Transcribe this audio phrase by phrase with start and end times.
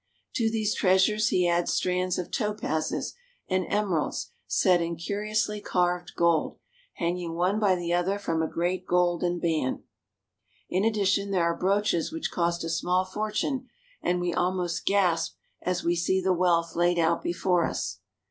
[0.33, 3.13] To these treasures he adds strands of topazes
[3.47, 6.57] and emeralds, set in curiously carved gold,
[6.95, 9.83] hanging one by the other from a great golden band.
[10.67, 13.67] In addition there are brooches which cost a small fortune,
[14.01, 17.99] and we almost gasp as we see the wealth laid out before us.